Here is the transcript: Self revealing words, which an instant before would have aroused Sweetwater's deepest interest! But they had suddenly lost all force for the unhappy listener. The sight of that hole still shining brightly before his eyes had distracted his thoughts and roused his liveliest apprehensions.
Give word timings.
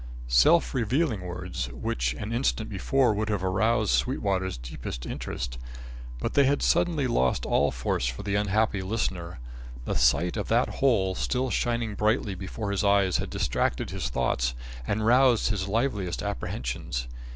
Self 0.27 0.73
revealing 0.73 1.21
words, 1.21 1.67
which 1.69 2.15
an 2.15 2.33
instant 2.33 2.71
before 2.71 3.13
would 3.13 3.29
have 3.29 3.43
aroused 3.43 3.91
Sweetwater's 3.91 4.57
deepest 4.57 5.05
interest! 5.05 5.59
But 6.19 6.33
they 6.33 6.45
had 6.45 6.63
suddenly 6.63 7.05
lost 7.05 7.45
all 7.45 7.69
force 7.69 8.07
for 8.07 8.23
the 8.23 8.33
unhappy 8.33 8.81
listener. 8.81 9.37
The 9.85 9.93
sight 9.93 10.37
of 10.37 10.47
that 10.47 10.69
hole 10.79 11.13
still 11.13 11.51
shining 11.51 11.93
brightly 11.93 12.33
before 12.33 12.71
his 12.71 12.83
eyes 12.83 13.17
had 13.17 13.29
distracted 13.29 13.91
his 13.91 14.09
thoughts 14.09 14.55
and 14.87 15.05
roused 15.05 15.49
his 15.49 15.67
liveliest 15.67 16.23
apprehensions. 16.23 17.07